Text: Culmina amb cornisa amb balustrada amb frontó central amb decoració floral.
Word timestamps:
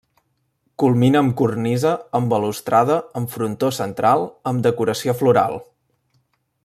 Culmina 0.83 1.19
amb 1.23 1.33
cornisa 1.41 1.91
amb 2.19 2.33
balustrada 2.35 2.95
amb 3.21 3.33
frontó 3.35 3.71
central 3.81 4.27
amb 4.53 4.65
decoració 4.69 5.17
floral. 5.21 5.61